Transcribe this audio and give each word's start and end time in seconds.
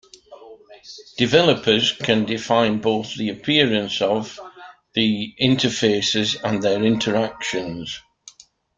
Developers 1.19 1.91
can 1.93 2.25
define 2.25 2.79
both 2.81 3.13
the 3.13 3.29
appearance 3.29 4.01
of 4.01 4.39
the 4.95 5.35
interfaces 5.39 6.41
and 6.43 6.63
their 6.63 6.81
interactions. 6.83 7.99